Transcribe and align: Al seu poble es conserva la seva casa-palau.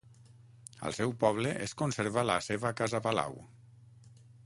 Al 0.89 0.95
seu 0.99 1.13
poble 1.25 1.53
es 1.67 1.77
conserva 1.83 2.25
la 2.33 2.41
seva 2.49 2.75
casa-palau. 2.83 3.41